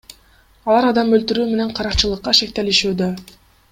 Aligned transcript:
Алар 0.69 0.87
адам 0.93 1.13
өлтүрүү 1.19 1.45
менен 1.53 1.77
каракчылыкка 1.83 2.37
шектелишүүдө. 2.43 3.17